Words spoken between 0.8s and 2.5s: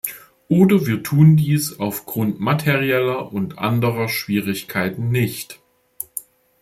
wir tun dies aufgrund